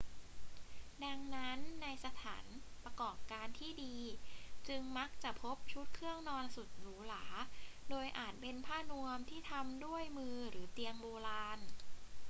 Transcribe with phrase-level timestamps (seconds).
[1.03, 2.45] ดังนั้น ในสถาน
[2.83, 3.97] ประกอบการที่ดี
[4.67, 7.25] จึงมักจะพบชุดเครื่องนอนสุดหรูหรา
[7.89, 11.59] โดยอาจจะเป็นผ้านวมที่ทำด้วยมือหรือเตียงโบราณ